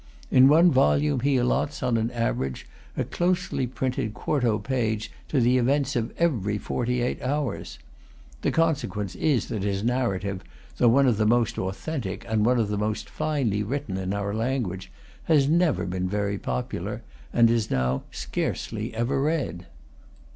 In 0.31 0.47
one 0.47 0.71
volume 0.71 1.19
he 1.19 1.37
allots, 1.37 1.83
on 1.83 1.95
an 1.95 2.09
average, 2.09 2.67
a 2.97 3.03
closely 3.03 3.67
printed 3.67 4.15
quarto 4.15 4.57
page 4.57 5.11
to 5.27 5.39
the 5.39 5.59
events 5.59 5.95
of 5.95 6.11
every 6.17 6.57
forty 6.57 7.03
eight 7.03 7.21
hours. 7.21 7.77
The 8.41 8.49
consequence 8.49 9.13
is, 9.13 9.45
that 9.49 9.61
his 9.61 9.83
narrative, 9.83 10.43
though 10.77 10.89
one 10.89 11.05
of 11.05 11.17
the 11.17 11.27
most 11.27 11.59
authentic 11.59 12.25
and 12.27 12.43
one 12.43 12.57
of 12.57 12.69
the 12.69 12.79
most 12.79 13.11
finely 13.11 13.61
written 13.61 13.95
in 13.95 14.11
our 14.11 14.33
language, 14.33 14.91
has 15.25 15.47
never 15.47 15.85
been 15.85 16.09
very 16.09 16.39
popular, 16.39 17.03
and 17.31 17.51
is 17.51 17.69
now 17.69 18.01
scarcely 18.09 18.91
ever 18.95 19.21
read. 19.21 19.67